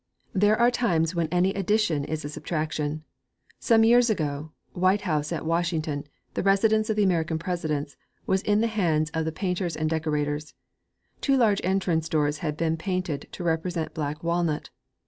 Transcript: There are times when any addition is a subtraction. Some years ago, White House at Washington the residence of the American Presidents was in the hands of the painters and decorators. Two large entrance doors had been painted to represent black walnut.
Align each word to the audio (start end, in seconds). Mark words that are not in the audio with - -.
There 0.33 0.57
are 0.59 0.71
times 0.71 1.13
when 1.13 1.27
any 1.27 1.53
addition 1.53 2.05
is 2.05 2.25
a 2.25 2.29
subtraction. 2.29 3.03
Some 3.59 3.83
years 3.83 4.09
ago, 4.09 4.51
White 4.73 5.01
House 5.01 5.31
at 5.31 5.45
Washington 5.45 6.05
the 6.33 6.41
residence 6.41 6.89
of 6.89 6.95
the 6.95 7.03
American 7.03 7.37
Presidents 7.37 7.97
was 8.25 8.41
in 8.41 8.61
the 8.61 8.65
hands 8.65 9.11
of 9.13 9.25
the 9.25 9.31
painters 9.31 9.75
and 9.77 9.87
decorators. 9.87 10.55
Two 11.21 11.37
large 11.37 11.61
entrance 11.63 12.09
doors 12.09 12.39
had 12.39 12.57
been 12.57 12.77
painted 12.77 13.27
to 13.33 13.43
represent 13.43 13.93
black 13.93 14.23
walnut. 14.23 14.71